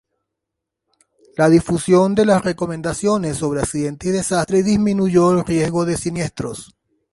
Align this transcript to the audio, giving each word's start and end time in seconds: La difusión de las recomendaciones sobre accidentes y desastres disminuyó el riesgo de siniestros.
La 1.37 1.47
difusión 1.49 2.15
de 2.15 2.25
las 2.25 2.43
recomendaciones 2.43 3.37
sobre 3.37 3.59
accidentes 3.59 4.09
y 4.09 4.13
desastres 4.13 4.65
disminuyó 4.65 5.31
el 5.31 5.45
riesgo 5.45 5.85
de 5.85 5.95
siniestros. 5.95 6.75